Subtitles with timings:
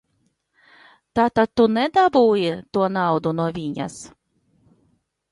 [1.17, 3.99] Tātad tu nedabūji to naudu no viņas?